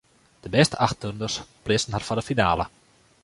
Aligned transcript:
De 0.43 0.49
bêste 0.55 0.75
acht 0.85 0.97
turners 1.01 1.35
pleatsten 1.65 1.93
har 1.95 2.05
foar 2.07 2.19
de 2.19 2.27
finale. 2.29 2.65